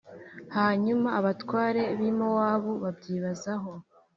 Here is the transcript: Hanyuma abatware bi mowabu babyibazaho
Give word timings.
Hanyuma 0.57 1.09
abatware 1.19 1.81
bi 1.99 2.09
mowabu 2.19 2.71
babyibazaho 2.83 3.71